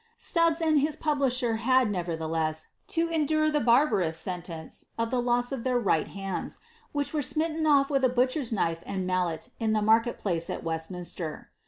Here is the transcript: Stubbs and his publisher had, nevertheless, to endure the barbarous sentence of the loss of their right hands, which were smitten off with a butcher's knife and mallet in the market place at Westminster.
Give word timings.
Stubbs 0.17 0.61
and 0.61 0.79
his 0.79 0.95
publisher 0.95 1.57
had, 1.57 1.91
nevertheless, 1.91 2.65
to 2.87 3.07
endure 3.09 3.51
the 3.51 3.59
barbarous 3.59 4.17
sentence 4.17 4.87
of 4.97 5.11
the 5.11 5.21
loss 5.21 5.51
of 5.51 5.63
their 5.63 5.77
right 5.77 6.07
hands, 6.07 6.57
which 6.91 7.13
were 7.13 7.21
smitten 7.21 7.67
off 7.67 7.91
with 7.91 8.03
a 8.03 8.09
butcher's 8.09 8.51
knife 8.51 8.81
and 8.87 9.05
mallet 9.05 9.51
in 9.59 9.73
the 9.73 9.79
market 9.83 10.17
place 10.17 10.49
at 10.49 10.63
Westminster. 10.63 11.51